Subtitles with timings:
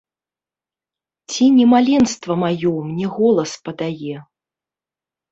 [1.33, 4.15] Ці не маленства маё мне голас падае?